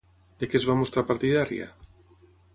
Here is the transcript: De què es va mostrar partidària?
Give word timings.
De 0.43 0.47
què 0.53 0.57
es 0.59 0.65
va 0.69 0.77
mostrar 0.79 1.03
partidària? 1.11 1.69